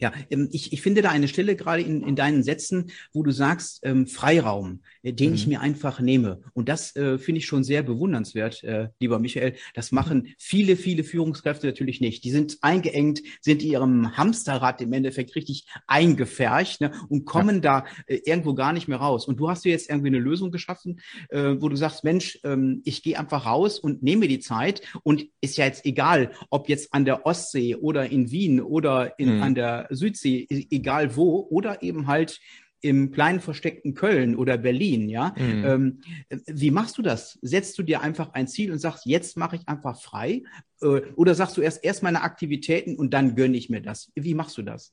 Ja, 0.00 0.12
ähm, 0.30 0.48
ich, 0.52 0.72
ich 0.72 0.82
finde 0.82 1.02
da 1.02 1.10
eine 1.10 1.28
Stelle 1.28 1.56
gerade 1.56 1.82
in, 1.82 2.02
in 2.02 2.16
deinen 2.16 2.42
Sätzen, 2.42 2.90
wo 3.12 3.22
du 3.22 3.32
sagst, 3.32 3.80
ähm, 3.82 4.06
Freiraum, 4.06 4.80
äh, 5.02 5.12
den 5.12 5.30
mhm. 5.30 5.34
ich 5.34 5.46
mir 5.46 5.60
einfach 5.60 6.00
nehme. 6.00 6.40
Und 6.54 6.68
das 6.68 6.94
äh, 6.96 7.18
finde 7.18 7.40
ich 7.40 7.46
schon 7.46 7.64
sehr 7.64 7.82
bewundernswert, 7.82 8.62
äh, 8.64 8.88
lieber 9.00 9.18
Michael. 9.18 9.54
Das 9.74 9.92
machen 9.92 10.34
viele, 10.38 10.76
viele 10.76 11.04
Führungskräfte 11.04 11.66
natürlich 11.66 12.00
nicht. 12.00 12.24
Die 12.24 12.30
sind 12.30 12.58
eingeengt, 12.60 13.22
sind 13.40 13.62
in 13.62 13.70
ihrem 13.70 14.16
Hamsterrad 14.16 14.80
im 14.80 14.92
Endeffekt 14.92 15.34
richtig 15.34 15.66
eingefärcht 15.86 16.80
ne, 16.80 16.92
und 17.08 17.24
kommen 17.24 17.56
ja. 17.56 17.60
da 17.60 17.84
äh, 18.06 18.20
irgendwo 18.24 18.54
gar 18.54 18.72
nicht 18.72 18.88
mehr 18.88 18.98
raus. 18.98 19.26
Und 19.26 19.38
du 19.40 19.50
hast 19.50 19.64
dir 19.64 19.72
jetzt 19.72 19.90
irgendwie 19.90 20.08
eine 20.08 20.18
Lösung 20.18 20.50
geschaffen, 20.50 21.00
äh, 21.30 21.56
wo 21.58 21.68
du 21.68 21.76
sagst, 21.76 22.04
Mensch, 22.04 22.38
ähm, 22.44 22.82
ich 22.84 23.02
gehe 23.02 23.18
einfach 23.18 23.46
raus 23.46 23.78
und 23.78 24.02
nehme 24.02 24.28
die 24.28 24.40
Zeit. 24.40 24.82
Und 25.02 25.26
ist 25.40 25.56
ja 25.56 25.64
jetzt 25.64 25.84
egal, 25.84 26.32
ob 26.50 26.68
jetzt 26.68 26.94
an 26.94 27.04
der 27.04 27.26
Ostsee 27.26 27.74
oder 27.74 28.08
in 28.10 28.30
Wien 28.30 28.60
oder 28.60 29.18
in, 29.18 29.36
mhm. 29.36 29.42
an 29.42 29.54
der 29.54 29.87
Südsee, 29.90 30.46
e-, 30.48 30.66
egal 30.70 31.16
wo, 31.16 31.46
oder 31.50 31.82
eben 31.82 32.06
halt 32.06 32.40
im 32.80 33.10
kleinen 33.10 33.40
versteckten 33.40 33.94
Köln 33.94 34.36
oder 34.36 34.56
Berlin, 34.56 35.08
ja. 35.08 35.34
Mhm. 35.36 35.64
Ähm, 35.64 36.40
wie 36.46 36.70
machst 36.70 36.96
du 36.96 37.02
das? 37.02 37.38
Setzt 37.42 37.76
du 37.78 37.82
dir 37.82 38.02
einfach 38.02 38.34
ein 38.34 38.46
Ziel 38.46 38.70
und 38.70 38.78
sagst, 38.78 39.04
jetzt 39.04 39.36
mache 39.36 39.56
ich 39.56 39.68
einfach 39.68 40.00
frei? 40.00 40.42
Äh, 40.80 41.00
oder 41.16 41.34
sagst 41.34 41.56
du 41.56 41.60
erst 41.60 41.82
erst 41.82 42.02
meine 42.02 42.22
Aktivitäten 42.22 42.96
und 42.96 43.12
dann 43.12 43.34
gönne 43.34 43.56
ich 43.56 43.68
mir 43.68 43.82
das? 43.82 44.12
Wie 44.14 44.34
machst 44.34 44.56
du 44.58 44.62
das? 44.62 44.92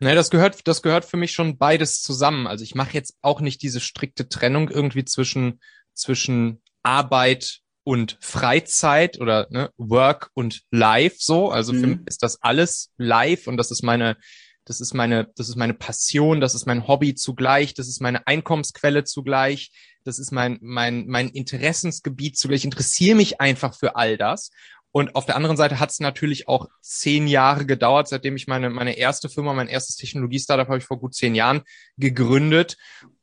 Naja, 0.00 0.14
das 0.14 0.30
gehört, 0.30 0.66
das 0.66 0.82
gehört 0.82 1.04
für 1.04 1.18
mich 1.18 1.32
schon 1.32 1.58
beides 1.58 2.02
zusammen. 2.02 2.46
Also 2.46 2.64
ich 2.64 2.74
mache 2.74 2.94
jetzt 2.94 3.18
auch 3.20 3.40
nicht 3.40 3.62
diese 3.62 3.80
strikte 3.80 4.28
Trennung 4.28 4.70
irgendwie 4.70 5.04
zwischen, 5.04 5.60
zwischen 5.94 6.62
Arbeit 6.82 7.60
und 7.84 8.18
Freizeit 8.20 9.20
oder 9.20 9.46
ne, 9.50 9.70
Work 9.76 10.30
und 10.34 10.62
Life 10.70 11.16
so. 11.18 11.50
Also 11.50 11.72
mhm. 11.72 11.80
für 11.80 11.86
mich 11.86 11.98
ist 12.06 12.22
das 12.22 12.42
alles 12.42 12.90
live 12.98 13.46
und 13.46 13.56
das 13.56 13.70
ist 13.70 13.82
meine, 13.82 14.16
das 14.64 14.80
ist 14.80 14.94
meine, 14.94 15.28
das 15.36 15.48
ist 15.48 15.56
meine 15.56 15.74
Passion, 15.74 16.40
das 16.40 16.54
ist 16.54 16.66
mein 16.66 16.86
Hobby 16.86 17.14
zugleich, 17.14 17.74
das 17.74 17.88
ist 17.88 18.00
meine 18.00 18.26
Einkommensquelle 18.26 19.04
zugleich, 19.04 19.72
das 20.04 20.18
ist 20.18 20.30
mein, 20.30 20.58
mein, 20.60 21.06
mein 21.06 21.28
Interessensgebiet 21.28 22.36
zugleich. 22.38 22.58
Ich 22.58 22.64
interessiere 22.64 23.16
mich 23.16 23.40
einfach 23.40 23.74
für 23.74 23.96
all 23.96 24.16
das. 24.16 24.50
Und 24.92 25.14
auf 25.14 25.24
der 25.24 25.36
anderen 25.36 25.56
Seite 25.56 25.78
hat 25.78 25.90
es 25.90 26.00
natürlich 26.00 26.48
auch 26.48 26.68
zehn 26.80 27.28
Jahre 27.28 27.64
gedauert, 27.64 28.08
seitdem 28.08 28.34
ich 28.36 28.48
meine, 28.48 28.70
meine 28.70 28.96
erste 28.96 29.28
Firma, 29.28 29.54
mein 29.54 29.68
erstes 29.68 29.96
Technologie-Startup 29.96 30.66
habe 30.66 30.78
ich 30.78 30.84
vor 30.84 30.98
gut 30.98 31.14
zehn 31.14 31.34
Jahren 31.34 31.62
gegründet. 31.96 32.76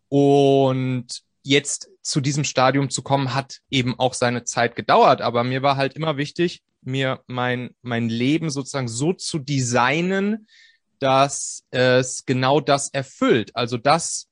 Und 0.07 1.07
jetzt 1.43 1.89
zu 2.07 2.21
diesem 2.21 2.45
Stadium 2.45 2.89
zu 2.89 3.01
kommen, 3.01 3.33
hat 3.33 3.59
eben 3.69 3.99
auch 3.99 4.13
seine 4.13 4.45
Zeit 4.45 4.77
gedauert. 4.77 5.21
Aber 5.21 5.43
mir 5.43 5.61
war 5.61 5.75
halt 5.75 5.93
immer 5.93 6.15
wichtig, 6.15 6.63
mir 6.81 7.21
mein, 7.27 7.71
mein 7.81 8.07
Leben 8.07 8.49
sozusagen 8.49 8.87
so 8.87 9.11
zu 9.11 9.39
designen, 9.39 10.47
dass 10.99 11.65
es 11.69 12.25
genau 12.25 12.61
das 12.61 12.87
erfüllt. 12.89 13.53
Also 13.57 13.77
dass, 13.77 14.29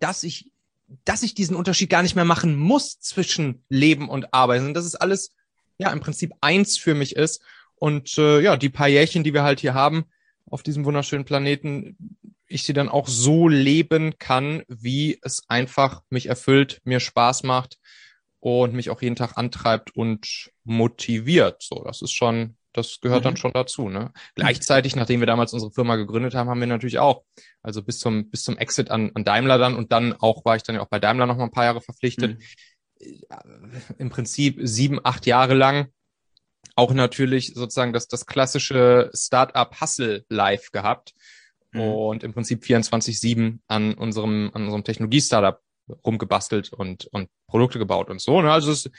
dass 0.00 0.24
ich, 0.24 0.50
dass 1.04 1.22
ich 1.22 1.34
diesen 1.34 1.54
Unterschied 1.54 1.88
gar 1.88 2.02
nicht 2.02 2.16
mehr 2.16 2.24
machen 2.24 2.56
muss 2.56 2.98
zwischen 2.98 3.62
Leben 3.68 4.08
und 4.08 4.34
Arbeit. 4.34 4.62
Und 4.62 4.74
dass 4.74 4.84
es 4.84 4.96
alles 4.96 5.30
ja 5.78 5.92
im 5.92 6.00
Prinzip 6.00 6.32
eins 6.40 6.78
für 6.78 6.96
mich 6.96 7.14
ist. 7.14 7.40
Und 7.76 8.18
äh, 8.18 8.40
ja, 8.40 8.56
die 8.56 8.70
paar 8.70 8.88
Jährchen, 8.88 9.22
die 9.22 9.34
wir 9.34 9.44
halt 9.44 9.60
hier 9.60 9.74
haben 9.74 10.06
auf 10.50 10.64
diesem 10.64 10.84
wunderschönen 10.84 11.24
Planeten, 11.24 12.17
ich 12.48 12.64
sie 12.64 12.72
dann 12.72 12.88
auch 12.88 13.08
so 13.08 13.48
leben 13.48 14.18
kann, 14.18 14.62
wie 14.68 15.18
es 15.22 15.42
einfach 15.48 16.02
mich 16.10 16.26
erfüllt, 16.26 16.80
mir 16.84 17.00
Spaß 17.00 17.42
macht 17.42 17.78
und 18.40 18.74
mich 18.74 18.90
auch 18.90 19.02
jeden 19.02 19.16
Tag 19.16 19.36
antreibt 19.36 19.94
und 19.94 20.50
motiviert. 20.64 21.62
So, 21.62 21.82
das 21.84 22.02
ist 22.02 22.12
schon, 22.12 22.56
das 22.72 23.00
gehört 23.00 23.20
mhm. 23.20 23.24
dann 23.24 23.36
schon 23.36 23.52
dazu. 23.52 23.88
Ne? 23.88 24.12
Gleichzeitig, 24.34 24.96
nachdem 24.96 25.20
wir 25.20 25.26
damals 25.26 25.52
unsere 25.52 25.72
Firma 25.72 25.96
gegründet 25.96 26.34
haben, 26.34 26.48
haben 26.48 26.60
wir 26.60 26.66
natürlich 26.66 26.98
auch, 26.98 27.24
also 27.62 27.82
bis 27.82 27.98
zum 27.98 28.30
bis 28.30 28.44
zum 28.44 28.56
Exit 28.56 28.90
an, 28.90 29.10
an 29.14 29.24
Daimler 29.24 29.58
dann 29.58 29.76
und 29.76 29.92
dann 29.92 30.14
auch 30.14 30.44
war 30.44 30.56
ich 30.56 30.62
dann 30.62 30.76
ja 30.76 30.82
auch 30.82 30.88
bei 30.88 31.00
Daimler 31.00 31.26
noch 31.26 31.36
mal 31.36 31.44
ein 31.44 31.50
paar 31.50 31.64
Jahre 31.64 31.80
verpflichtet. 31.80 32.38
Mhm. 33.00 33.82
Im 33.98 34.10
Prinzip 34.10 34.58
sieben, 34.60 35.00
acht 35.04 35.26
Jahre 35.26 35.54
lang 35.54 35.92
auch 36.74 36.92
natürlich 36.92 37.54
sozusagen 37.54 37.92
das, 37.92 38.06
das 38.06 38.26
klassische 38.26 39.10
Startup 39.12 39.80
Hustle 39.80 40.24
Life 40.28 40.70
gehabt 40.70 41.12
mhm. 41.78 41.94
und 41.94 42.24
im 42.24 42.32
Prinzip 42.32 42.62
24-7 42.62 43.58
an 43.66 43.94
unserem, 43.94 44.50
an 44.54 44.64
unserem 44.64 44.84
Technologie-Startup 44.84 45.60
rumgebastelt 46.04 46.72
und, 46.72 47.06
und 47.06 47.28
Produkte 47.46 47.78
gebaut 47.78 48.10
und 48.10 48.20
so. 48.20 48.40
Ne? 48.42 48.52
Also 48.52 48.70
es, 48.72 48.90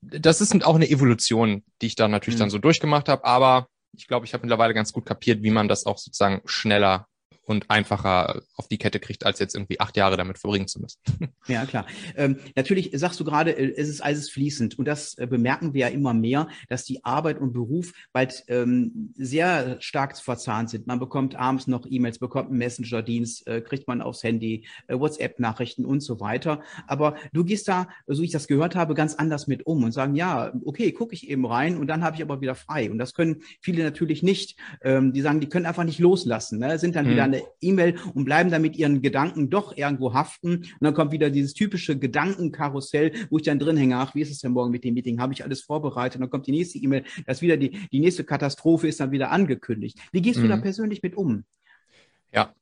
das 0.00 0.40
ist 0.40 0.64
auch 0.64 0.76
eine 0.76 0.88
Evolution, 0.88 1.64
die 1.82 1.86
ich 1.86 1.96
da 1.96 2.08
natürlich 2.08 2.38
mhm. 2.38 2.42
dann 2.42 2.50
so 2.50 2.58
durchgemacht 2.58 3.08
habe, 3.08 3.24
aber 3.24 3.68
ich 3.96 4.06
glaube, 4.06 4.26
ich 4.26 4.34
habe 4.34 4.42
mittlerweile 4.42 4.74
ganz 4.74 4.92
gut 4.92 5.06
kapiert, 5.06 5.42
wie 5.42 5.50
man 5.50 5.68
das 5.68 5.86
auch 5.86 5.98
sozusagen 5.98 6.42
schneller 6.44 7.08
und 7.48 7.70
einfacher 7.70 8.42
auf 8.56 8.68
die 8.68 8.78
Kette 8.78 9.00
kriegt, 9.00 9.24
als 9.24 9.38
jetzt 9.38 9.54
irgendwie 9.54 9.80
acht 9.80 9.96
Jahre 9.96 10.16
damit 10.16 10.38
verbringen 10.38 10.68
zu 10.68 10.80
müssen. 10.80 10.98
Ja, 11.46 11.64
klar. 11.64 11.86
Ähm, 12.14 12.36
natürlich 12.56 12.90
sagst 12.92 13.18
du 13.20 13.24
gerade, 13.24 13.52
äh, 13.52 13.72
es 13.74 13.88
ist 13.88 14.02
alles 14.02 14.28
fließend 14.28 14.78
und 14.78 14.86
das 14.86 15.16
äh, 15.16 15.26
bemerken 15.26 15.72
wir 15.72 15.86
ja 15.86 15.88
immer 15.88 16.12
mehr, 16.12 16.48
dass 16.68 16.84
die 16.84 17.02
Arbeit 17.06 17.40
und 17.40 17.54
Beruf 17.54 17.94
bald 18.12 18.44
ähm, 18.48 19.14
sehr 19.16 19.80
stark 19.80 20.18
verzahnt 20.18 20.68
sind. 20.68 20.86
Man 20.86 20.98
bekommt 20.98 21.36
abends 21.36 21.66
noch 21.66 21.86
E-Mails, 21.88 22.18
bekommt 22.18 22.50
einen 22.50 22.58
Messenger-Dienst, 22.58 23.46
äh, 23.46 23.62
kriegt 23.62 23.88
man 23.88 24.02
aufs 24.02 24.22
Handy, 24.22 24.66
äh, 24.88 24.98
WhatsApp-Nachrichten 24.98 25.86
und 25.86 26.00
so 26.00 26.20
weiter. 26.20 26.60
Aber 26.86 27.16
du 27.32 27.44
gehst 27.44 27.66
da, 27.66 27.88
so 28.06 28.22
ich 28.22 28.30
das 28.30 28.46
gehört 28.46 28.76
habe, 28.76 28.92
ganz 28.92 29.14
anders 29.14 29.46
mit 29.46 29.66
um 29.66 29.84
und 29.84 29.92
sagen, 29.92 30.14
ja, 30.14 30.52
okay, 30.66 30.92
gucke 30.92 31.14
ich 31.14 31.30
eben 31.30 31.46
rein 31.46 31.78
und 31.78 31.86
dann 31.86 32.04
habe 32.04 32.16
ich 32.16 32.22
aber 32.22 32.42
wieder 32.42 32.54
frei. 32.54 32.90
Und 32.90 32.98
das 32.98 33.14
können 33.14 33.42
viele 33.62 33.82
natürlich 33.84 34.22
nicht. 34.22 34.58
Ähm, 34.82 35.14
die 35.14 35.22
sagen, 35.22 35.40
die 35.40 35.48
können 35.48 35.64
einfach 35.64 35.84
nicht 35.84 35.98
loslassen, 35.98 36.58
ne? 36.58 36.78
sind 36.78 36.94
dann 36.94 37.06
hm. 37.06 37.12
wieder 37.12 37.37
eine 37.38 37.48
E-Mail 37.60 37.98
und 38.14 38.24
bleiben 38.24 38.50
dann 38.50 38.62
mit 38.62 38.76
ihren 38.76 39.02
Gedanken 39.02 39.50
doch 39.50 39.76
irgendwo 39.76 40.14
haften. 40.14 40.56
Und 40.56 40.78
dann 40.80 40.94
kommt 40.94 41.12
wieder 41.12 41.30
dieses 41.30 41.54
typische 41.54 41.98
Gedankenkarussell, 41.98 43.12
wo 43.30 43.38
ich 43.38 43.44
dann 43.44 43.58
drin 43.58 43.76
hänge, 43.76 43.96
ach, 43.96 44.14
wie 44.14 44.20
ist 44.20 44.30
es 44.30 44.40
denn 44.40 44.52
morgen 44.52 44.70
mit 44.70 44.84
dem 44.84 44.94
Meeting? 44.94 45.20
Habe 45.20 45.32
ich 45.32 45.44
alles 45.44 45.62
vorbereitet? 45.62 46.16
Und 46.16 46.22
dann 46.22 46.30
kommt 46.30 46.46
die 46.46 46.52
nächste 46.52 46.78
E-Mail, 46.78 47.04
das 47.26 47.42
wieder 47.42 47.56
die, 47.56 47.70
die 47.88 48.00
nächste 48.00 48.24
Katastrophe 48.24 48.88
ist 48.88 49.00
dann 49.00 49.10
wieder 49.10 49.30
angekündigt. 49.30 49.98
Wie 50.12 50.22
gehst 50.22 50.38
mhm. 50.38 50.42
du 50.42 50.48
da 50.48 50.56
mhm. 50.56 50.62
persönlich 50.62 51.02
mit 51.02 51.16
um? 51.16 51.44
Ja, 52.32 52.54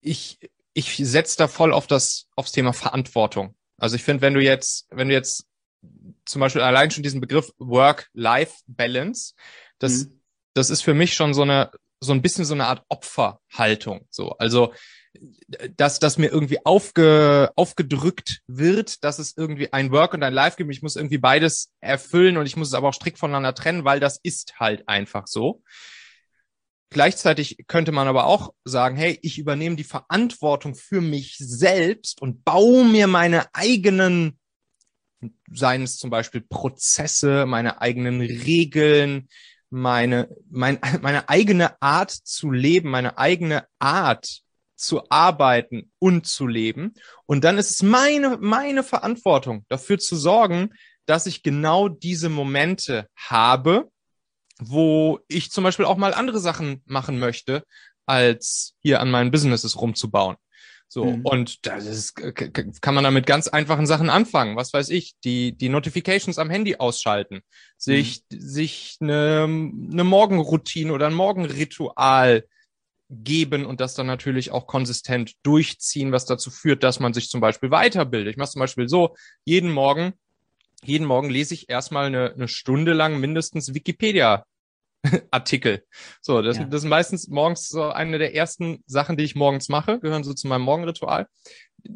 ich, 0.00 0.38
ich 0.74 0.96
setze 0.96 1.36
da 1.38 1.48
voll 1.48 1.72
auf 1.72 1.86
das, 1.86 2.28
aufs 2.36 2.52
Thema 2.52 2.72
Verantwortung. 2.72 3.54
Also 3.78 3.96
ich 3.96 4.04
finde, 4.04 4.22
wenn 4.22 4.34
du 4.34 4.40
jetzt, 4.40 4.86
wenn 4.90 5.08
du 5.08 5.14
jetzt 5.14 5.46
zum 6.24 6.40
Beispiel 6.40 6.62
allein 6.62 6.90
schon 6.90 7.02
diesen 7.02 7.20
Begriff 7.20 7.52
Work-Life-Balance, 7.58 9.34
das, 9.78 10.06
mhm. 10.06 10.20
das 10.54 10.70
ist 10.70 10.82
für 10.82 10.94
mich 10.94 11.14
schon 11.14 11.34
so 11.34 11.42
eine, 11.42 11.70
so 12.04 12.12
ein 12.12 12.22
bisschen 12.22 12.44
so 12.44 12.54
eine 12.54 12.66
Art 12.66 12.84
Opferhaltung. 12.88 14.06
So, 14.10 14.30
also 14.38 14.72
dass, 15.76 15.98
dass 15.98 16.18
mir 16.18 16.28
irgendwie 16.28 16.64
aufge, 16.64 17.52
aufgedrückt 17.56 18.40
wird, 18.46 19.04
dass 19.04 19.18
es 19.18 19.36
irgendwie 19.36 19.72
ein 19.72 19.92
Work 19.92 20.14
und 20.14 20.22
ein 20.22 20.32
Life 20.32 20.56
gibt. 20.56 20.70
Ich 20.72 20.82
muss 20.82 20.96
irgendwie 20.96 21.18
beides 21.18 21.72
erfüllen 21.80 22.36
und 22.36 22.46
ich 22.46 22.56
muss 22.56 22.68
es 22.68 22.74
aber 22.74 22.88
auch 22.88 22.94
strikt 22.94 23.18
voneinander 23.18 23.54
trennen, 23.54 23.84
weil 23.84 24.00
das 24.00 24.18
ist 24.22 24.58
halt 24.58 24.88
einfach 24.88 25.26
so. 25.26 25.62
Gleichzeitig 26.90 27.64
könnte 27.66 27.92
man 27.92 28.06
aber 28.06 28.26
auch 28.26 28.54
sagen, 28.64 28.96
hey, 28.96 29.18
ich 29.22 29.38
übernehme 29.38 29.76
die 29.76 29.84
Verantwortung 29.84 30.74
für 30.74 31.00
mich 31.00 31.36
selbst 31.38 32.22
und 32.22 32.44
baue 32.44 32.84
mir 32.84 33.06
meine 33.06 33.52
eigenen, 33.52 34.38
seien 35.50 35.82
es 35.82 35.96
zum 35.96 36.10
Beispiel 36.10 36.40
Prozesse, 36.40 37.46
meine 37.46 37.80
eigenen 37.80 38.20
Regeln, 38.20 39.28
meine, 39.74 40.28
mein, 40.48 40.78
meine 41.02 41.28
eigene 41.28 41.80
Art 41.82 42.10
zu 42.10 42.50
leben, 42.50 42.90
meine 42.90 43.18
eigene 43.18 43.66
Art 43.78 44.40
zu 44.76 45.02
arbeiten 45.10 45.92
und 45.98 46.26
zu 46.26 46.46
leben. 46.46 46.94
Und 47.26 47.44
dann 47.44 47.58
ist 47.58 47.70
es 47.70 47.82
meine, 47.82 48.38
meine 48.40 48.82
Verantwortung, 48.82 49.64
dafür 49.68 49.98
zu 49.98 50.16
sorgen, 50.16 50.70
dass 51.06 51.26
ich 51.26 51.42
genau 51.42 51.88
diese 51.88 52.28
Momente 52.28 53.08
habe, 53.16 53.90
wo 54.58 55.20
ich 55.28 55.50
zum 55.50 55.64
Beispiel 55.64 55.84
auch 55.84 55.96
mal 55.96 56.14
andere 56.14 56.38
Sachen 56.38 56.82
machen 56.86 57.18
möchte, 57.18 57.64
als 58.06 58.74
hier 58.80 59.00
an 59.00 59.10
meinen 59.10 59.30
Businesses 59.30 59.80
rumzubauen. 59.80 60.36
So, 60.94 61.06
mhm. 61.06 61.22
und 61.22 61.66
das 61.66 61.86
ist, 61.86 62.14
kann 62.80 62.94
man 62.94 63.02
da 63.02 63.10
mit 63.10 63.26
ganz 63.26 63.48
einfachen 63.48 63.84
Sachen 63.84 64.10
anfangen. 64.10 64.54
Was 64.54 64.72
weiß 64.72 64.90
ich, 64.90 65.14
die, 65.24 65.50
die 65.50 65.68
Notifications 65.68 66.38
am 66.38 66.50
Handy 66.50 66.76
ausschalten, 66.76 67.40
sich, 67.76 68.22
mhm. 68.30 68.40
sich 68.40 68.98
eine, 69.00 69.42
eine 69.42 70.04
Morgenroutine 70.04 70.92
oder 70.92 71.08
ein 71.08 71.14
Morgenritual 71.14 72.44
geben 73.10 73.66
und 73.66 73.80
das 73.80 73.94
dann 73.94 74.06
natürlich 74.06 74.52
auch 74.52 74.68
konsistent 74.68 75.32
durchziehen, 75.42 76.12
was 76.12 76.26
dazu 76.26 76.52
führt, 76.52 76.84
dass 76.84 77.00
man 77.00 77.12
sich 77.12 77.28
zum 77.28 77.40
Beispiel 77.40 77.72
weiterbildet. 77.72 78.30
Ich 78.30 78.36
mache 78.36 78.50
zum 78.50 78.60
Beispiel 78.60 78.88
so, 78.88 79.16
jeden 79.44 79.72
Morgen, 79.72 80.12
jeden 80.84 81.08
Morgen 81.08 81.28
lese 81.28 81.54
ich 81.54 81.68
erstmal 81.68 82.06
eine, 82.06 82.34
eine 82.34 82.46
Stunde 82.46 82.92
lang 82.92 83.18
mindestens 83.18 83.74
Wikipedia 83.74 84.44
Artikel. 85.30 85.84
So, 86.20 86.42
das, 86.42 86.58
ja. 86.58 86.64
das 86.64 86.80
sind 86.80 86.90
meistens 86.90 87.28
morgens 87.28 87.68
so 87.68 87.84
eine 87.90 88.18
der 88.18 88.34
ersten 88.34 88.82
Sachen, 88.86 89.16
die 89.16 89.24
ich 89.24 89.34
morgens 89.34 89.68
mache, 89.68 90.00
gehören 90.00 90.24
so 90.24 90.34
zu 90.34 90.48
meinem 90.48 90.62
Morgenritual. 90.62 91.28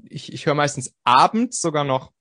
Ich, 0.04 0.32
ich 0.32 0.46
höre 0.46 0.54
meistens 0.54 0.94
abends 1.04 1.60
sogar 1.60 1.84
noch 1.84 2.12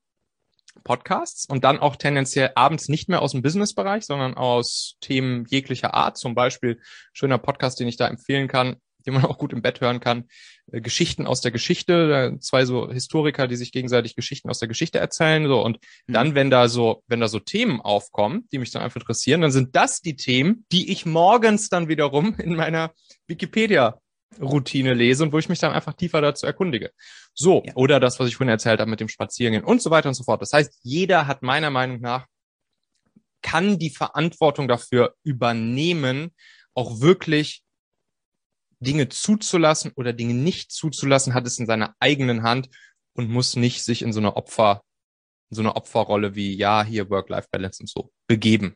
Podcasts 0.84 1.46
und 1.46 1.64
dann 1.64 1.80
auch 1.80 1.96
tendenziell 1.96 2.52
abends 2.56 2.88
nicht 2.88 3.10
mehr 3.10 3.22
aus 3.22 3.32
dem 3.32 3.42
Businessbereich, 3.42 4.06
sondern 4.06 4.36
aus 4.36 4.96
Themen 5.02 5.46
jeglicher 5.50 5.94
Art. 5.94 6.18
Zum 6.18 6.36
Beispiel 6.36 6.80
schöner 7.14 7.38
Podcast, 7.38 7.80
den 7.80 7.88
ich 7.88 7.98
da 7.98 8.08
empfehlen 8.08 8.48
kann, 8.48 8.78
den 9.08 9.16
man 9.16 9.26
auch 9.26 9.38
gut 9.38 9.54
im 9.54 9.62
Bett 9.62 9.82
hören 9.82 10.00
kann. 10.00 10.26
Äh, 10.72 10.82
Geschichten 10.82 11.26
aus 11.26 11.42
der 11.42 11.52
Geschichte, 11.52 12.38
zwei 12.42 12.66
so 12.66 12.92
Historiker, 12.92 13.48
die 13.48 13.56
sich 13.56 13.72
gegenseitig 13.72 14.16
Geschichten 14.16 14.50
aus 14.50 14.60
der 14.60 14.68
Geschichte 14.68 15.00
erzählen. 15.00 15.48
So 15.48 15.64
und 15.64 15.80
mhm. 16.06 16.14
dann, 16.14 16.36
wenn 16.36 16.50
da 16.52 16.68
so, 16.70 17.04
wenn 17.08 17.22
da 17.22 17.28
so 17.28 17.40
Themen 17.40 17.82
aufkommen, 17.82 18.48
die 18.52 18.60
mich 18.60 18.72
dann 18.72 18.84
einfach 18.84 19.02
interessieren, 19.02 19.42
dann 19.42 19.52
sind 19.52 19.76
das 19.76 20.02
die 20.02 20.16
Themen, 20.16 20.66
die 20.72 20.92
ich 20.92 21.06
morgens 21.06 21.70
dann 21.70 21.88
wiederum 21.88 22.36
in 22.38 22.56
meiner 22.56 22.92
Wikipedia 23.28 24.00
Routine 24.42 24.94
lese 24.94 25.24
und 25.24 25.32
wo 25.32 25.40
ich 25.40 25.50
mich 25.50 25.60
dann 25.60 25.72
einfach 25.72 25.94
tiefer 25.94 26.22
dazu 26.22 26.46
erkundige. 26.46 26.92
So, 27.34 27.64
ja. 27.66 27.74
oder 27.76 28.00
das, 28.00 28.20
was 28.20 28.28
ich 28.28 28.36
vorhin 28.36 28.52
erzählt 28.52 28.80
habe 28.80 28.90
mit 28.90 29.00
dem 29.00 29.10
Spazierengehen 29.10 29.64
und 29.64 29.82
so 29.82 29.90
weiter 29.90 30.10
und 30.10 30.16
so 30.16 30.24
fort. 30.24 30.42
Das 30.42 30.54
heißt, 30.54 30.80
jeder 30.84 31.28
hat 31.28 31.44
meiner 31.44 31.70
Meinung 31.70 32.02
nach, 32.02 32.26
kann 33.42 33.80
die 33.80 33.92
Verantwortung 33.92 34.68
dafür 34.68 35.16
übernehmen, 35.24 36.32
auch 36.74 37.00
wirklich 37.00 37.64
Dinge 38.80 39.10
zuzulassen 39.10 39.92
oder 39.96 40.14
Dinge 40.14 40.34
nicht 40.34 40.72
zuzulassen, 40.72 41.34
hat 41.34 41.48
es 41.48 41.60
in 41.60 41.66
seiner 41.66 41.96
eigenen 42.00 42.44
Hand 42.44 42.70
und 43.14 43.30
muss 43.30 43.56
nicht 43.56 43.84
sich 43.84 44.02
in 44.02 44.14
so 44.14 44.20
eine 44.20 44.36
Opfer, 44.36 44.84
in 45.50 45.56
so 45.56 45.62
eine 45.62 45.76
Opferrolle 45.76 46.36
wie, 46.36 46.56
ja, 46.56 46.84
hier 46.84 47.10
Work-Life-Balance 47.10 47.82
und 47.82 47.90
so 47.90 48.12
begeben. 48.28 48.76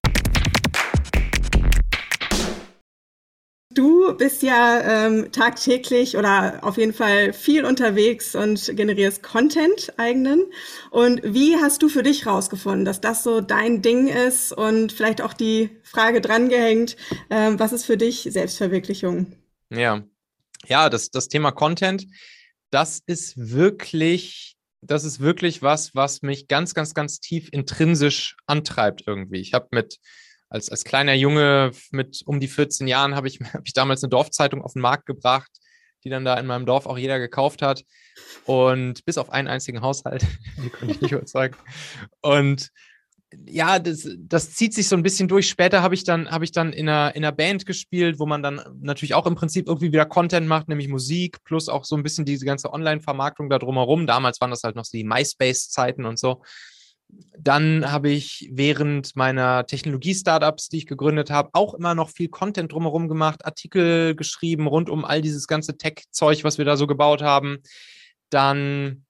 Du 3.73 4.13
bist 4.17 4.43
ja 4.43 5.05
ähm, 5.05 5.31
tagtäglich 5.31 6.17
oder 6.17 6.59
auf 6.61 6.77
jeden 6.77 6.93
Fall 6.93 7.31
viel 7.31 7.63
unterwegs 7.63 8.35
und 8.35 8.75
generierst 8.75 9.23
Content 9.23 9.93
eigenen. 9.97 10.43
Und 10.89 11.21
wie 11.23 11.55
hast 11.55 11.81
du 11.81 11.87
für 11.87 12.03
dich 12.03 12.25
rausgefunden, 12.25 12.83
dass 12.83 12.99
das 12.99 13.23
so 13.23 13.39
dein 13.39 13.81
Ding 13.81 14.07
ist 14.07 14.51
und 14.51 14.91
vielleicht 14.91 15.21
auch 15.21 15.33
die 15.33 15.69
Frage 15.83 16.19
drangehängt, 16.19 16.97
ähm, 17.29 17.59
was 17.59 17.71
ist 17.71 17.85
für 17.85 17.97
dich 17.97 18.27
Selbstverwirklichung? 18.29 19.33
Ja, 19.69 20.03
ja, 20.67 20.89
das, 20.89 21.09
das 21.09 21.29
Thema 21.29 21.51
Content, 21.51 22.07
das 22.71 23.01
ist 23.05 23.37
wirklich, 23.37 24.57
das 24.81 25.05
ist 25.05 25.21
wirklich 25.21 25.61
was, 25.61 25.95
was 25.95 26.21
mich 26.21 26.47
ganz, 26.47 26.73
ganz, 26.73 26.93
ganz 26.93 27.19
tief 27.19 27.47
intrinsisch 27.51 28.35
antreibt 28.47 29.03
irgendwie. 29.05 29.39
Ich 29.39 29.53
habe 29.53 29.69
mit 29.71 29.99
als, 30.51 30.69
als 30.69 30.83
kleiner 30.83 31.13
Junge 31.13 31.71
mit 31.91 32.21
um 32.25 32.39
die 32.39 32.49
14 32.49 32.87
Jahren 32.87 33.15
habe 33.15 33.27
ich, 33.27 33.39
hab 33.53 33.61
ich 33.65 33.73
damals 33.73 34.03
eine 34.03 34.09
Dorfzeitung 34.09 34.61
auf 34.61 34.73
den 34.73 34.81
Markt 34.81 35.05
gebracht, 35.05 35.49
die 36.03 36.09
dann 36.09 36.25
da 36.25 36.37
in 36.37 36.45
meinem 36.45 36.65
Dorf 36.65 36.85
auch 36.85 36.97
jeder 36.97 37.19
gekauft 37.19 37.61
hat. 37.61 37.83
Und 38.45 39.05
bis 39.05 39.17
auf 39.17 39.31
einen 39.31 39.47
einzigen 39.47 39.81
Haushalt, 39.81 40.25
die 40.63 40.69
konnte 40.69 40.93
ich 40.93 41.01
nicht 41.01 41.13
überzeugen. 41.13 41.55
Und 42.21 42.69
ja, 43.47 43.79
das, 43.79 44.09
das 44.17 44.51
zieht 44.55 44.73
sich 44.73 44.89
so 44.89 44.97
ein 44.97 45.03
bisschen 45.03 45.29
durch. 45.29 45.47
Später 45.47 45.81
habe 45.81 45.95
ich 45.95 46.03
dann, 46.03 46.29
habe 46.29 46.43
ich 46.43 46.51
dann 46.51 46.73
in 46.73 46.89
einer, 46.89 47.15
in 47.15 47.23
einer 47.23 47.31
Band 47.31 47.65
gespielt, 47.65 48.19
wo 48.19 48.25
man 48.25 48.43
dann 48.43 48.61
natürlich 48.81 49.13
auch 49.13 49.25
im 49.25 49.35
Prinzip 49.35 49.69
irgendwie 49.69 49.93
wieder 49.93 50.05
Content 50.05 50.47
macht, 50.47 50.67
nämlich 50.67 50.89
Musik, 50.89 51.41
plus 51.45 51.69
auch 51.69 51.85
so 51.85 51.95
ein 51.95 52.03
bisschen 52.03 52.25
diese 52.25 52.45
ganze 52.45 52.73
Online-Vermarktung 52.73 53.49
da 53.49 53.57
drumherum. 53.57 54.05
Damals 54.05 54.41
waren 54.41 54.49
das 54.49 54.63
halt 54.63 54.75
noch 54.75 54.83
so 54.83 54.97
die 54.97 55.05
MySpace-Zeiten 55.05 56.05
und 56.05 56.19
so. 56.19 56.41
Dann 57.37 57.91
habe 57.91 58.09
ich 58.09 58.49
während 58.51 59.15
meiner 59.15 59.65
Technologie-Startups, 59.65 60.69
die 60.69 60.77
ich 60.77 60.85
gegründet 60.85 61.31
habe, 61.31 61.49
auch 61.53 61.73
immer 61.73 61.95
noch 61.95 62.09
viel 62.09 62.29
Content 62.29 62.71
drumherum 62.71 63.07
gemacht, 63.07 63.45
Artikel 63.45 64.15
geschrieben 64.15 64.67
rund 64.67 64.89
um 64.89 65.05
all 65.05 65.21
dieses 65.21 65.47
ganze 65.47 65.77
Tech-Zeug, 65.77 66.43
was 66.43 66.57
wir 66.57 66.65
da 66.65 66.77
so 66.77 66.85
gebaut 66.85 67.21
haben. 67.21 67.57
Dann 68.29 69.05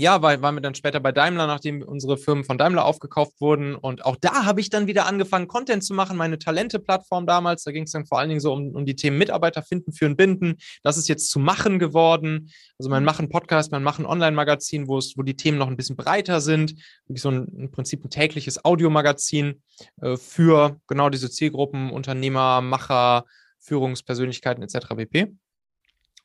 ja, 0.00 0.22
weil 0.22 0.42
waren 0.42 0.54
wir 0.54 0.62
dann 0.62 0.74
später 0.74 0.98
bei 0.98 1.12
Daimler, 1.12 1.46
nachdem 1.46 1.82
unsere 1.82 2.16
Firmen 2.16 2.44
von 2.44 2.58
Daimler 2.58 2.84
aufgekauft 2.84 3.40
wurden. 3.40 3.74
Und 3.74 4.04
auch 4.04 4.16
da 4.20 4.44
habe 4.44 4.60
ich 4.60 4.70
dann 4.70 4.86
wieder 4.86 5.06
angefangen, 5.06 5.46
Content 5.46 5.84
zu 5.84 5.94
machen, 5.94 6.16
meine 6.16 6.38
Talente-Plattform 6.38 7.26
damals. 7.26 7.64
Da 7.64 7.72
ging 7.72 7.84
es 7.84 7.92
dann 7.92 8.06
vor 8.06 8.18
allen 8.18 8.30
Dingen 8.30 8.40
so 8.40 8.52
um, 8.52 8.74
um 8.74 8.86
die 8.86 8.96
Themen 8.96 9.18
Mitarbeiter 9.18 9.62
finden, 9.62 9.92
führen, 9.92 10.16
binden. 10.16 10.56
Das 10.82 10.96
ist 10.96 11.08
jetzt 11.08 11.30
zu 11.30 11.38
machen 11.38 11.78
geworden. 11.78 12.50
Also 12.78 12.88
mein 12.88 13.04
Machen-Podcast, 13.04 13.72
mein 13.72 13.82
Machen-Online-Magazin, 13.82 14.88
wo 14.88 14.98
es, 14.98 15.14
wo 15.16 15.22
die 15.22 15.36
Themen 15.36 15.58
noch 15.58 15.68
ein 15.68 15.76
bisschen 15.76 15.96
breiter 15.96 16.40
sind. 16.40 16.74
Wirklich 17.06 17.22
so 17.22 17.30
ein, 17.30 17.46
im 17.56 17.70
Prinzip 17.70 18.04
ein 18.04 18.10
tägliches 18.10 18.64
Audiomagazin 18.64 19.62
äh, 20.00 20.16
für 20.16 20.80
genau 20.86 21.10
diese 21.10 21.30
Zielgruppen, 21.30 21.90
Unternehmer, 21.90 22.62
Macher, 22.62 23.24
Führungspersönlichkeiten 23.60 24.62
etc. 24.62 24.88
pp. 24.96 25.36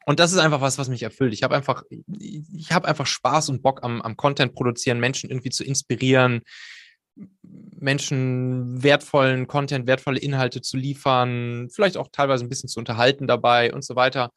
Und 0.05 0.19
das 0.19 0.31
ist 0.31 0.37
einfach 0.37 0.61
was, 0.61 0.77
was 0.77 0.87
mich 0.87 1.03
erfüllt. 1.03 1.33
Ich 1.33 1.43
habe 1.43 1.55
einfach, 1.55 1.83
ich 1.89 2.71
habe 2.71 2.87
einfach 2.87 3.07
Spaß 3.07 3.49
und 3.49 3.63
Bock 3.63 3.83
am, 3.83 4.01
am 4.01 4.15
Content 4.15 4.53
produzieren, 4.53 4.99
Menschen 4.99 5.29
irgendwie 5.29 5.49
zu 5.49 5.63
inspirieren, 5.63 6.41
Menschen 7.79 8.83
wertvollen 8.83 9.47
Content, 9.47 9.87
wertvolle 9.87 10.19
Inhalte 10.19 10.61
zu 10.61 10.77
liefern, 10.77 11.69
vielleicht 11.71 11.97
auch 11.97 12.09
teilweise 12.11 12.45
ein 12.45 12.49
bisschen 12.49 12.69
zu 12.69 12.79
unterhalten 12.79 13.25
dabei 13.25 13.73
und 13.73 13.83
so 13.83 13.95
weiter. 13.95 14.31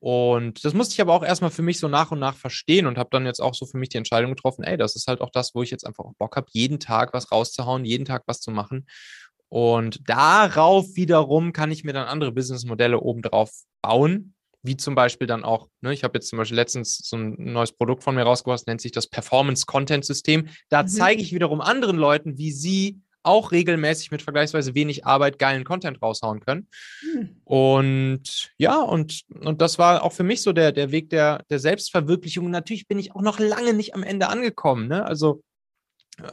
Und 0.00 0.64
das 0.64 0.74
musste 0.74 0.94
ich 0.94 1.00
aber 1.00 1.14
auch 1.14 1.24
erstmal 1.24 1.50
für 1.50 1.62
mich 1.62 1.78
so 1.78 1.88
nach 1.88 2.10
und 2.10 2.18
nach 2.18 2.36
verstehen 2.36 2.86
und 2.86 2.98
habe 2.98 3.08
dann 3.10 3.24
jetzt 3.24 3.40
auch 3.40 3.54
so 3.54 3.64
für 3.64 3.78
mich 3.78 3.88
die 3.88 3.96
Entscheidung 3.96 4.34
getroffen, 4.34 4.62
ey, 4.62 4.76
das 4.76 4.96
ist 4.96 5.06
halt 5.06 5.20
auch 5.20 5.30
das, 5.30 5.54
wo 5.54 5.62
ich 5.62 5.70
jetzt 5.70 5.86
einfach 5.86 6.04
auch 6.04 6.14
Bock 6.18 6.36
habe, 6.36 6.46
jeden 6.50 6.78
Tag 6.78 7.14
was 7.14 7.32
rauszuhauen, 7.32 7.84
jeden 7.84 8.04
Tag 8.04 8.24
was 8.26 8.40
zu 8.40 8.50
machen. 8.50 8.86
Und 9.48 10.00
darauf 10.08 10.94
wiederum 10.94 11.52
kann 11.52 11.70
ich 11.70 11.84
mir 11.84 11.92
dann 11.92 12.06
andere 12.06 12.32
Businessmodelle 12.32 13.00
obendrauf 13.00 13.50
bauen, 13.80 14.33
wie 14.64 14.76
zum 14.76 14.94
Beispiel 14.94 15.26
dann 15.26 15.44
auch, 15.44 15.68
ne, 15.82 15.92
ich 15.92 16.02
habe 16.02 16.16
jetzt 16.16 16.28
zum 16.28 16.38
Beispiel 16.38 16.56
letztens 16.56 16.98
so 16.98 17.16
ein 17.16 17.36
neues 17.38 17.72
Produkt 17.72 18.02
von 18.02 18.14
mir 18.14 18.22
rausgebracht, 18.22 18.66
nennt 18.66 18.80
sich 18.80 18.92
das 18.92 19.06
Performance 19.06 19.66
Content 19.66 20.04
System. 20.04 20.48
Da 20.70 20.82
mhm. 20.82 20.88
zeige 20.88 21.22
ich 21.22 21.34
wiederum 21.34 21.60
anderen 21.60 21.98
Leuten, 21.98 22.38
wie 22.38 22.50
sie 22.50 23.00
auch 23.22 23.52
regelmäßig 23.52 24.10
mit 24.10 24.22
vergleichsweise 24.22 24.74
wenig 24.74 25.06
Arbeit 25.06 25.38
geilen 25.38 25.64
Content 25.64 26.00
raushauen 26.00 26.40
können. 26.40 26.68
Mhm. 27.02 27.36
Und 27.44 28.52
ja, 28.58 28.80
und, 28.80 29.22
und 29.40 29.60
das 29.60 29.78
war 29.78 30.02
auch 30.02 30.12
für 30.12 30.24
mich 30.24 30.42
so 30.42 30.52
der, 30.52 30.72
der 30.72 30.90
Weg 30.90 31.10
der, 31.10 31.42
der 31.50 31.58
Selbstverwirklichung. 31.58 32.50
Natürlich 32.50 32.88
bin 32.88 32.98
ich 32.98 33.14
auch 33.14 33.22
noch 33.22 33.38
lange 33.38 33.74
nicht 33.74 33.94
am 33.94 34.02
Ende 34.02 34.28
angekommen. 34.28 34.88
Ne? 34.88 35.04
Also 35.04 35.42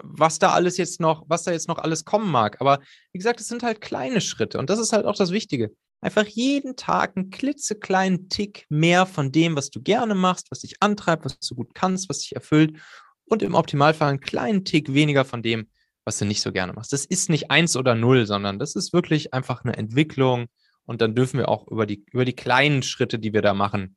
was 0.03 0.39
da 0.39 0.51
alles 0.51 0.77
jetzt 0.77 0.99
noch, 0.99 1.23
was 1.27 1.43
da 1.43 1.51
jetzt 1.51 1.67
noch 1.67 1.79
alles 1.79 2.05
kommen 2.05 2.31
mag. 2.31 2.61
Aber 2.61 2.79
wie 3.13 3.17
gesagt, 3.17 3.39
es 3.39 3.47
sind 3.47 3.63
halt 3.63 3.81
kleine 3.81 4.21
Schritte 4.21 4.59
und 4.59 4.69
das 4.69 4.79
ist 4.79 4.93
halt 4.93 5.05
auch 5.05 5.15
das 5.15 5.31
Wichtige. 5.31 5.71
Einfach 6.01 6.25
jeden 6.25 6.75
Tag 6.75 7.15
einen 7.15 7.29
klitzekleinen 7.29 8.27
Tick 8.27 8.65
mehr 8.69 9.05
von 9.05 9.31
dem, 9.31 9.55
was 9.55 9.69
du 9.69 9.81
gerne 9.81 10.15
machst, 10.15 10.49
was 10.49 10.61
dich 10.61 10.75
antreibt, 10.81 11.25
was 11.25 11.37
du 11.39 11.55
gut 11.55 11.75
kannst, 11.75 12.09
was 12.09 12.19
dich 12.19 12.35
erfüllt 12.35 12.77
und 13.25 13.43
im 13.43 13.53
Optimalfall 13.53 14.09
einen 14.09 14.19
kleinen 14.19 14.65
Tick 14.65 14.93
weniger 14.93 15.25
von 15.25 15.43
dem, 15.43 15.69
was 16.03 16.17
du 16.17 16.25
nicht 16.25 16.41
so 16.41 16.51
gerne 16.51 16.73
machst. 16.73 16.91
Das 16.91 17.05
ist 17.05 17.29
nicht 17.29 17.51
eins 17.51 17.77
oder 17.77 17.93
null, 17.93 18.25
sondern 18.25 18.57
das 18.57 18.75
ist 18.75 18.93
wirklich 18.93 19.33
einfach 19.33 19.63
eine 19.63 19.77
Entwicklung 19.77 20.47
und 20.85 21.01
dann 21.01 21.13
dürfen 21.13 21.37
wir 21.37 21.49
auch 21.49 21.67
über 21.67 21.85
die, 21.85 22.03
über 22.11 22.25
die 22.25 22.35
kleinen 22.35 22.81
Schritte, 22.81 23.19
die 23.19 23.33
wir 23.33 23.43
da 23.43 23.53
machen, 23.53 23.95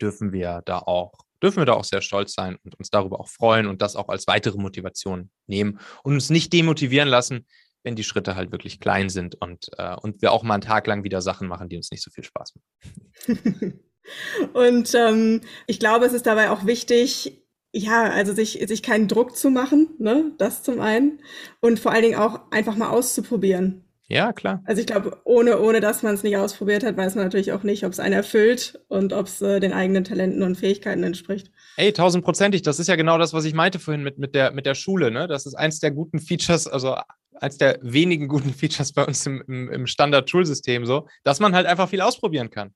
dürfen 0.00 0.32
wir 0.32 0.62
da 0.66 0.78
auch 0.78 1.12
dürfen 1.42 1.58
wir 1.58 1.66
da 1.66 1.74
auch 1.74 1.84
sehr 1.84 2.00
stolz 2.00 2.34
sein 2.34 2.56
und 2.64 2.74
uns 2.78 2.90
darüber 2.90 3.20
auch 3.20 3.28
freuen 3.28 3.66
und 3.66 3.82
das 3.82 3.96
auch 3.96 4.08
als 4.08 4.26
weitere 4.26 4.58
Motivation 4.58 5.30
nehmen 5.46 5.78
und 6.02 6.14
uns 6.14 6.30
nicht 6.30 6.52
demotivieren 6.52 7.08
lassen, 7.08 7.46
wenn 7.82 7.96
die 7.96 8.04
Schritte 8.04 8.36
halt 8.36 8.52
wirklich 8.52 8.80
klein 8.80 9.08
sind 9.08 9.34
und, 9.36 9.70
äh, 9.78 9.94
und 9.96 10.22
wir 10.22 10.32
auch 10.32 10.42
mal 10.42 10.54
einen 10.54 10.62
Tag 10.62 10.86
lang 10.86 11.04
wieder 11.04 11.20
Sachen 11.20 11.48
machen, 11.48 11.68
die 11.68 11.76
uns 11.76 11.90
nicht 11.90 12.02
so 12.02 12.10
viel 12.10 12.24
Spaß 12.24 12.54
machen. 12.56 13.80
und 14.52 14.94
ähm, 14.94 15.40
ich 15.66 15.78
glaube, 15.78 16.06
es 16.06 16.12
ist 16.12 16.26
dabei 16.26 16.50
auch 16.50 16.66
wichtig, 16.66 17.44
ja, 17.72 18.04
also 18.04 18.32
sich, 18.32 18.64
sich 18.66 18.82
keinen 18.82 19.08
Druck 19.08 19.36
zu 19.36 19.50
machen, 19.50 19.90
ne? 19.98 20.32
das 20.38 20.62
zum 20.62 20.80
einen. 20.80 21.20
Und 21.60 21.78
vor 21.78 21.92
allen 21.92 22.02
Dingen 22.02 22.18
auch 22.18 22.50
einfach 22.50 22.76
mal 22.76 22.88
auszuprobieren. 22.88 23.84
Ja, 24.10 24.32
klar. 24.32 24.62
Also 24.64 24.80
ich 24.80 24.86
glaube, 24.86 25.20
ohne, 25.24 25.60
ohne 25.60 25.80
dass 25.80 26.02
man 26.02 26.14
es 26.14 26.22
nicht 26.22 26.38
ausprobiert 26.38 26.82
hat, 26.82 26.96
weiß 26.96 27.14
man 27.14 27.24
natürlich 27.24 27.52
auch 27.52 27.62
nicht, 27.62 27.84
ob 27.84 27.92
es 27.92 28.00
einen 28.00 28.14
erfüllt 28.14 28.80
und 28.88 29.12
ob 29.12 29.26
es 29.26 29.42
äh, 29.42 29.60
den 29.60 29.74
eigenen 29.74 30.02
Talenten 30.02 30.42
und 30.42 30.56
Fähigkeiten 30.56 31.02
entspricht. 31.02 31.50
Ey, 31.76 31.92
tausendprozentig. 31.92 32.62
Das 32.62 32.80
ist 32.80 32.88
ja 32.88 32.96
genau 32.96 33.18
das, 33.18 33.34
was 33.34 33.44
ich 33.44 33.52
meinte 33.52 33.78
vorhin 33.78 34.02
mit, 34.02 34.18
mit, 34.18 34.34
der, 34.34 34.52
mit 34.52 34.64
der 34.64 34.74
Schule. 34.74 35.10
Ne? 35.10 35.28
Das 35.28 35.44
ist 35.44 35.54
eins 35.54 35.80
der 35.80 35.90
guten 35.90 36.20
Features, 36.20 36.66
also 36.66 36.96
eins 37.40 37.58
der 37.58 37.78
wenigen 37.82 38.28
guten 38.28 38.52
Features 38.54 38.92
bei 38.92 39.04
uns 39.04 39.24
im, 39.26 39.42
im, 39.46 39.70
im 39.70 39.86
Standard-Schulsystem 39.86 40.86
so, 40.86 41.08
dass 41.24 41.40
man 41.40 41.54
halt 41.54 41.66
einfach 41.66 41.88
viel 41.88 42.00
ausprobieren 42.00 42.50
kann. 42.50 42.74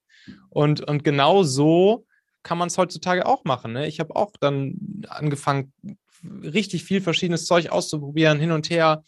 Und, 0.50 0.81
und 0.88 1.04
genau 1.04 1.42
so 1.42 2.07
kann 2.42 2.59
man 2.59 2.69
es 2.69 2.78
heutzutage 2.78 3.26
auch 3.26 3.45
machen. 3.45 3.73
Ne? 3.73 3.87
Ich 3.87 4.00
habe 4.00 4.16
auch 4.16 4.33
dann 4.40 5.04
angefangen, 5.09 5.73
richtig 6.25 6.85
viel 6.85 7.00
verschiedenes 7.00 7.47
Zeug 7.47 7.71
auszuprobieren, 7.71 8.38
hin 8.38 8.52
und 8.52 8.71
her. 8.71 9.02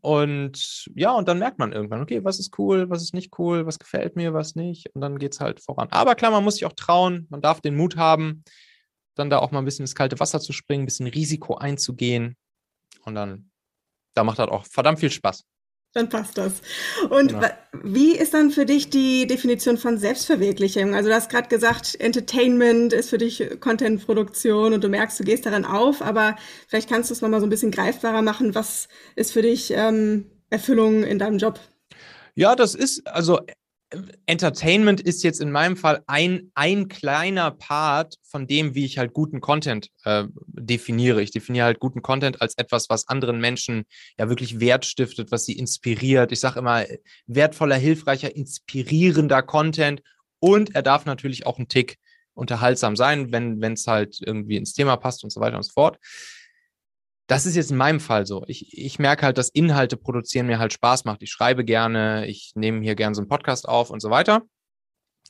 Und 0.00 0.88
ja, 0.94 1.12
und 1.12 1.28
dann 1.28 1.38
merkt 1.38 1.58
man 1.58 1.72
irgendwann, 1.72 2.00
okay, 2.00 2.24
was 2.24 2.38
ist 2.38 2.58
cool, 2.58 2.90
was 2.90 3.02
ist 3.02 3.14
nicht 3.14 3.38
cool, 3.38 3.66
was 3.66 3.78
gefällt 3.78 4.16
mir, 4.16 4.34
was 4.34 4.54
nicht. 4.54 4.88
Und 4.94 5.00
dann 5.00 5.18
geht 5.18 5.34
es 5.34 5.40
halt 5.40 5.60
voran. 5.60 5.88
Aber 5.90 6.14
klar, 6.14 6.30
man 6.30 6.44
muss 6.44 6.54
sich 6.54 6.64
auch 6.64 6.72
trauen, 6.72 7.26
man 7.30 7.40
darf 7.40 7.60
den 7.60 7.76
Mut 7.76 7.96
haben, 7.96 8.44
dann 9.14 9.30
da 9.30 9.38
auch 9.38 9.50
mal 9.50 9.60
ein 9.60 9.64
bisschen 9.64 9.84
ins 9.84 9.94
kalte 9.94 10.18
Wasser 10.20 10.40
zu 10.40 10.52
springen, 10.52 10.82
ein 10.82 10.86
bisschen 10.86 11.06
Risiko 11.06 11.56
einzugehen. 11.56 12.36
Und 13.04 13.14
dann, 13.14 13.50
da 14.16 14.24
macht 14.24 14.38
das 14.38 14.48
auch 14.48 14.64
verdammt 14.66 14.98
viel 14.98 15.10
Spaß 15.10 15.44
dann 15.96 16.08
passt 16.08 16.38
das. 16.38 16.60
Und 17.08 17.28
genau. 17.28 17.48
wie 17.82 18.12
ist 18.12 18.34
dann 18.34 18.50
für 18.50 18.66
dich 18.66 18.90
die 18.90 19.26
Definition 19.26 19.78
von 19.78 19.98
Selbstverwirklichung? 19.98 20.94
Also 20.94 21.08
du 21.08 21.14
hast 21.14 21.30
gerade 21.30 21.48
gesagt, 21.48 21.98
Entertainment 21.98 22.92
ist 22.92 23.10
für 23.10 23.18
dich 23.18 23.42
Contentproduktion 23.60 24.74
und 24.74 24.84
du 24.84 24.88
merkst, 24.88 25.18
du 25.18 25.24
gehst 25.24 25.46
daran 25.46 25.64
auf, 25.64 26.02
aber 26.02 26.36
vielleicht 26.68 26.88
kannst 26.88 27.10
du 27.10 27.14
es 27.14 27.22
nochmal 27.22 27.40
so 27.40 27.46
ein 27.46 27.50
bisschen 27.50 27.70
greifbarer 27.70 28.22
machen. 28.22 28.54
Was 28.54 28.88
ist 29.16 29.32
für 29.32 29.42
dich 29.42 29.72
ähm, 29.74 30.26
Erfüllung 30.50 31.02
in 31.02 31.18
deinem 31.18 31.38
Job? 31.38 31.58
Ja, 32.34 32.54
das 32.54 32.74
ist, 32.74 33.06
also 33.06 33.40
Entertainment 34.26 35.00
ist 35.00 35.22
jetzt 35.22 35.40
in 35.40 35.52
meinem 35.52 35.76
Fall 35.76 36.02
ein, 36.08 36.50
ein 36.54 36.88
kleiner 36.88 37.52
Part 37.52 38.16
von 38.22 38.48
dem, 38.48 38.74
wie 38.74 38.84
ich 38.84 38.98
halt 38.98 39.12
guten 39.12 39.40
Content 39.40 39.90
äh, 40.04 40.24
definiere. 40.48 41.22
Ich 41.22 41.30
definiere 41.30 41.66
halt 41.66 41.78
guten 41.78 42.02
Content 42.02 42.42
als 42.42 42.58
etwas, 42.58 42.90
was 42.90 43.08
anderen 43.08 43.38
Menschen 43.38 43.84
ja 44.18 44.28
wirklich 44.28 44.58
Wert 44.58 44.86
stiftet, 44.86 45.30
was 45.30 45.44
sie 45.44 45.56
inspiriert. 45.56 46.32
Ich 46.32 46.40
sage 46.40 46.58
immer, 46.58 46.84
wertvoller, 47.26 47.76
hilfreicher, 47.76 48.34
inspirierender 48.34 49.42
Content. 49.42 50.02
Und 50.40 50.74
er 50.74 50.82
darf 50.82 51.06
natürlich 51.06 51.46
auch 51.46 51.58
ein 51.58 51.68
Tick 51.68 51.98
unterhaltsam 52.34 52.96
sein, 52.96 53.30
wenn 53.30 53.62
es 53.72 53.86
halt 53.86 54.18
irgendwie 54.20 54.56
ins 54.56 54.74
Thema 54.74 54.96
passt 54.96 55.22
und 55.22 55.30
so 55.30 55.40
weiter 55.40 55.56
und 55.56 55.62
so 55.62 55.72
fort 55.72 55.98
das 57.26 57.46
ist 57.46 57.56
jetzt 57.56 57.70
in 57.70 57.76
meinem 57.76 58.00
Fall 58.00 58.26
so. 58.26 58.44
Ich, 58.46 58.76
ich 58.76 58.98
merke 58.98 59.26
halt, 59.26 59.38
dass 59.38 59.48
Inhalte 59.48 59.96
produzieren 59.96 60.46
mir 60.46 60.58
halt 60.58 60.72
Spaß 60.72 61.04
macht. 61.04 61.22
Ich 61.22 61.30
schreibe 61.30 61.64
gerne, 61.64 62.26
ich 62.26 62.52
nehme 62.54 62.82
hier 62.82 62.94
gerne 62.94 63.14
so 63.14 63.20
einen 63.20 63.28
Podcast 63.28 63.68
auf 63.68 63.90
und 63.90 64.00
so 64.00 64.10
weiter. 64.10 64.42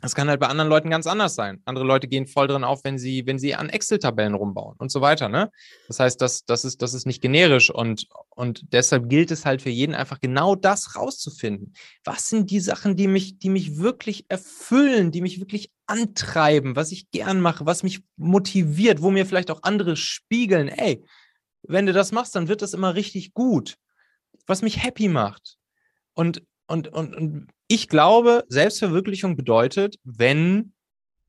Das 0.02 0.14
kann 0.14 0.28
halt 0.28 0.40
bei 0.40 0.48
anderen 0.48 0.68
Leuten 0.68 0.90
ganz 0.90 1.06
anders 1.06 1.34
sein. 1.34 1.62
Andere 1.64 1.86
Leute 1.86 2.06
gehen 2.06 2.26
voll 2.26 2.48
drin 2.48 2.64
auf, 2.64 2.84
wenn 2.84 2.98
sie, 2.98 3.26
wenn 3.26 3.38
sie 3.38 3.54
an 3.54 3.70
Excel-Tabellen 3.70 4.34
rumbauen 4.34 4.76
und 4.76 4.92
so 4.92 5.00
weiter. 5.00 5.30
Ne? 5.30 5.50
Das 5.88 5.98
heißt, 5.98 6.20
das, 6.20 6.44
das, 6.44 6.66
ist, 6.66 6.82
das 6.82 6.92
ist 6.92 7.06
nicht 7.06 7.22
generisch 7.22 7.70
und, 7.70 8.06
und 8.28 8.74
deshalb 8.74 9.08
gilt 9.08 9.30
es 9.30 9.46
halt 9.46 9.62
für 9.62 9.70
jeden 9.70 9.94
einfach 9.94 10.20
genau 10.20 10.54
das 10.54 10.96
rauszufinden. 10.96 11.72
Was 12.04 12.28
sind 12.28 12.50
die 12.50 12.60
Sachen, 12.60 12.96
die 12.96 13.08
mich, 13.08 13.38
die 13.38 13.48
mich 13.48 13.78
wirklich 13.78 14.26
erfüllen, 14.28 15.12
die 15.12 15.22
mich 15.22 15.40
wirklich 15.40 15.70
antreiben, 15.86 16.76
was 16.76 16.92
ich 16.92 17.10
gern 17.10 17.40
mache, 17.40 17.64
was 17.64 17.82
mich 17.82 18.00
motiviert, 18.16 19.00
wo 19.00 19.10
mir 19.10 19.24
vielleicht 19.24 19.50
auch 19.50 19.62
andere 19.62 19.96
spiegeln, 19.96 20.68
ey, 20.68 21.02
wenn 21.68 21.86
du 21.86 21.92
das 21.92 22.12
machst, 22.12 22.34
dann 22.34 22.48
wird 22.48 22.62
das 22.62 22.74
immer 22.74 22.94
richtig 22.94 23.34
gut, 23.34 23.76
was 24.46 24.62
mich 24.62 24.82
happy 24.82 25.08
macht. 25.08 25.56
Und, 26.14 26.42
und, 26.66 26.88
und, 26.88 27.14
und 27.14 27.48
ich 27.68 27.88
glaube, 27.88 28.44
Selbstverwirklichung 28.48 29.36
bedeutet, 29.36 29.96
wenn 30.04 30.72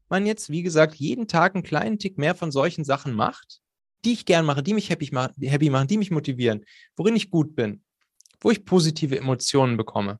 man 0.10 0.26
jetzt, 0.26 0.50
wie 0.50 0.64
gesagt, 0.64 0.96
jeden 0.96 1.28
Tag 1.28 1.56
einen 1.56 1.64
kleinen 1.64 2.00
Tick 2.00 2.18
mehr 2.18 2.36
von 2.36 2.52
solchen 2.52 2.84
Sachen 2.84 3.14
macht, 3.14 3.60
die 4.06 4.14
ich 4.14 4.26
gern 4.26 4.46
mache, 4.46 4.64
die 4.64 4.74
mich 4.74 4.90
happy, 4.90 5.08
happy 5.08 5.70
machen, 5.70 5.88
die 5.88 5.98
mich 5.98 6.12
motivieren, 6.12 6.66
worin 6.96 7.16
ich 7.16 7.30
gut 7.30 7.56
bin, 7.56 7.84
wo 8.40 8.52
ich 8.52 8.64
positive 8.64 9.18
Emotionen 9.18 9.76
bekomme, 9.76 10.20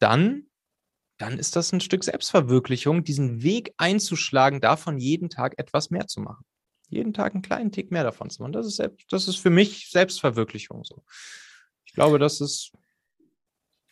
dann, 0.00 0.46
dann 1.18 1.38
ist 1.38 1.54
das 1.54 1.72
ein 1.72 1.80
Stück 1.80 2.02
Selbstverwirklichung, 2.02 3.04
diesen 3.04 3.42
Weg 3.42 3.72
einzuschlagen, 3.76 4.60
davon 4.60 4.98
jeden 4.98 5.30
Tag 5.30 5.54
etwas 5.58 5.90
mehr 5.90 6.06
zu 6.06 6.20
machen 6.20 6.44
jeden 6.94 7.12
Tag 7.12 7.34
einen 7.34 7.42
kleinen 7.42 7.72
Tick 7.72 7.90
mehr 7.90 8.04
davon 8.04 8.30
zu 8.30 8.42
machen. 8.42 8.52
Das 8.52 8.66
ist, 8.66 8.76
selbst, 8.76 9.06
das 9.10 9.28
ist 9.28 9.36
für 9.36 9.50
mich 9.50 9.90
Selbstverwirklichung 9.90 10.84
so. 10.84 11.02
Ich 11.84 11.92
glaube, 11.92 12.18
das 12.18 12.40
ist. 12.40 12.72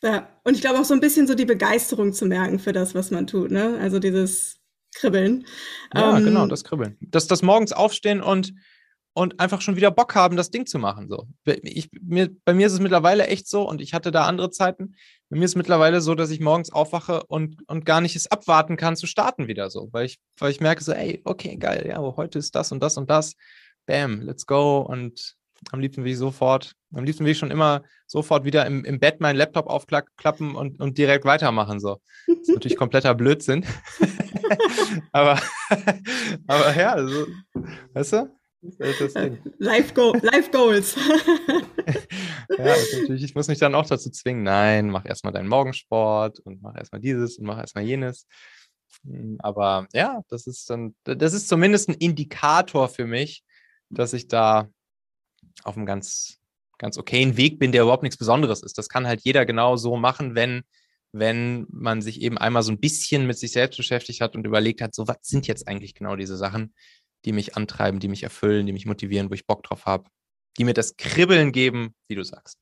Ja, 0.03 0.29
und 0.45 0.55
ich 0.55 0.61
glaube 0.61 0.81
auch 0.81 0.85
so 0.85 0.95
ein 0.95 1.01
bisschen 1.01 1.27
so 1.27 1.35
die 1.35 1.45
Begeisterung 1.45 2.13
zu 2.13 2.27
merken 2.27 2.59
für 2.59 2.73
das, 2.73 2.95
was 2.95 3.11
man 3.11 3.27
tut, 3.27 3.51
ne? 3.51 3.79
Also 3.79 3.99
dieses 3.99 4.61
Kribbeln. 4.95 5.47
Ja, 5.95 6.19
ähm, 6.19 6.25
genau, 6.25 6.47
das 6.47 6.65
Kribbeln. 6.65 6.97
Das, 7.01 7.27
das 7.27 7.43
morgens 7.43 7.73
aufstehen 7.73 8.21
und, 8.21 8.53
und 9.15 9.41
einfach 9.41 9.61
schon 9.61 9.77
wieder 9.77 9.91
Bock 9.91 10.15
haben, 10.15 10.37
das 10.37 10.51
Ding 10.51 10.67
zu 10.67 10.79
machen. 10.79 11.09
So. 11.09 11.27
Ich, 11.45 11.91
mir, 12.01 12.31
bei 12.45 12.55
mir 12.55 12.67
ist 12.67 12.73
es 12.73 12.81
mittlerweile 12.81 13.27
echt 13.27 13.47
so, 13.47 13.69
und 13.69 13.81
ich 13.81 13.93
hatte 13.95 14.11
da 14.11 14.27
andere 14.27 14.51
Zeiten, 14.51 14.95
bei 15.29 15.37
mir 15.39 15.45
ist 15.45 15.53
es 15.53 15.57
mittlerweile 15.57 16.01
so, 16.01 16.15
dass 16.15 16.31
ich 16.31 16.41
morgens 16.41 16.73
aufwache 16.73 17.25
und, 17.25 17.69
und 17.69 17.85
gar 17.85 18.01
nicht 18.01 18.17
es 18.17 18.31
abwarten 18.31 18.77
kann 18.77 18.97
zu 18.97 19.07
starten 19.07 19.49
wieder 19.49 19.71
so, 19.71 19.89
weil 19.93 20.07
ich, 20.07 20.19
weil 20.39 20.51
ich 20.51 20.61
merke 20.61 20.83
so, 20.83 20.93
ey, 20.93 21.21
okay, 21.25 21.57
geil, 21.57 21.87
ja, 21.89 21.99
heute 22.01 22.39
ist 22.39 22.55
das 22.55 22.73
und 22.73 22.83
das 22.83 22.97
und 22.97 23.11
das, 23.11 23.35
bam, 23.87 24.21
let's 24.21 24.47
go 24.47 24.81
und 24.81 25.37
am 25.71 25.81
liebsten 25.81 26.05
will 26.05 26.13
ich 26.13 26.19
sofort, 26.19 26.75
am 26.93 27.05
liebsten 27.05 27.25
will 27.25 27.33
ich 27.33 27.39
schon 27.39 27.51
immer 27.51 27.83
sofort 28.07 28.45
wieder 28.45 28.67
im, 28.67 28.85
im 28.85 28.99
Bett 28.99 29.21
meinen 29.21 29.37
Laptop 29.37 29.69
aufklappen 29.69 30.57
und, 30.57 30.81
und 30.81 30.99
direkt 30.99 31.25
weitermachen. 31.25 31.79
So. 31.79 32.01
Das 32.27 32.41
ist 32.41 32.55
natürlich 32.55 32.77
kompletter 32.77 33.15
Blödsinn. 33.15 33.65
aber, 35.13 35.41
aber 36.47 36.77
ja, 36.77 36.93
also, 36.93 37.27
weißt 37.93 38.13
du? 38.15 38.42
Life, 39.59 39.93
Go 39.93 40.15
Life 40.23 40.51
Goals. 40.53 40.95
ja, 42.59 42.77
natürlich, 42.93 43.25
ich 43.25 43.35
muss 43.35 43.49
mich 43.49 43.59
dann 43.59 43.75
auch 43.75 43.87
dazu 43.87 44.11
zwingen, 44.11 44.45
nein, 44.45 44.89
mach 44.91 45.05
erstmal 45.05 45.33
deinen 45.33 45.49
Morgensport 45.49 46.39
und 46.41 46.63
mach 46.63 46.77
erstmal 46.77 47.01
dieses 47.01 47.39
und 47.39 47.47
mach 47.47 47.59
erstmal 47.59 47.85
jenes. 47.85 48.27
Hm, 49.05 49.37
aber 49.41 49.89
ja, 49.93 50.23
das 50.29 50.47
ist 50.47 50.71
dann, 50.71 50.95
das 51.05 51.33
ist 51.33 51.49
zumindest 51.49 51.89
ein 51.89 51.95
Indikator 51.95 52.89
für 52.89 53.07
mich, 53.07 53.43
dass 53.91 54.13
ich 54.13 54.29
da 54.29 54.69
auf 55.65 55.77
einem 55.77 55.87
ganz, 55.87 56.39
ganz 56.79 56.97
okayen 56.99 57.37
Weg 57.37 57.59
bin, 57.59 57.73
der 57.73 57.83
überhaupt 57.83 58.05
nichts 58.05 58.17
Besonderes 58.17 58.63
ist. 58.63 58.79
Das 58.79 58.89
kann 58.89 59.09
halt 59.09 59.23
jeder 59.25 59.45
genau 59.45 59.77
so 59.77 59.97
machen, 59.97 60.37
wenn, 60.37 60.63
wenn 61.11 61.67
man 61.69 62.01
sich 62.01 62.23
eben 62.23 62.39
einmal 62.39 62.63
so 62.63 62.71
ein 62.71 62.81
bisschen 62.81 63.27
mit 63.27 63.39
sich 63.39 63.51
selbst 63.51 63.77
beschäftigt 63.77 64.21
hat 64.21 64.37
und 64.37 64.47
überlegt 64.47 64.81
hat, 64.81 64.95
so 64.95 65.09
was 65.09 65.19
sind 65.23 65.49
jetzt 65.49 65.67
eigentlich 65.67 65.95
genau 65.95 66.15
diese 66.15 66.37
Sachen, 66.37 66.75
die 67.25 67.33
mich 67.33 67.57
antreiben, 67.57 68.01
die 68.01 68.09
mich 68.09 68.23
erfüllen, 68.23 68.67
die 68.67 68.73
mich 68.73 68.87
motivieren, 68.87 69.31
wo 69.31 69.35
ich 69.35 69.47
Bock 69.47 69.63
drauf 69.63 69.87
habe, 69.87 70.09
die 70.59 70.65
mir 70.65 70.75
das 70.75 70.97
Kribbeln 70.97 71.53
geben, 71.53 71.95
wie 72.09 72.15
du 72.15 72.23
sagst. 72.23 72.59